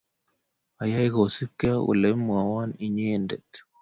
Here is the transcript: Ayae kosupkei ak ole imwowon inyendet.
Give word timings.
Ayae 0.83 1.07
kosupkei 1.13 1.73
ak 1.75 1.85
ole 1.91 2.07
imwowon 2.13 2.69
inyendet. 2.85 3.51